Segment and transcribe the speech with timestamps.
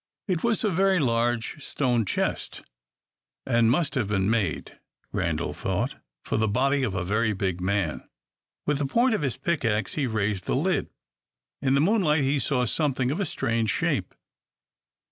[0.27, 2.63] It was a very large stone chest,
[3.45, 4.79] and must have been made,
[5.11, 5.93] Randal thought,
[6.25, 8.09] for the body of a very big man.
[8.65, 10.89] With the point of his pickaxe he raised the lid.
[11.61, 14.15] In the moonlight he saw something of a strange shape.